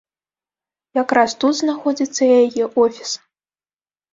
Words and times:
Якраз 1.01 1.35
тут 1.45 1.53
знаходзіцца 1.59 2.23
яе 2.39 2.63
офіс. 2.85 3.11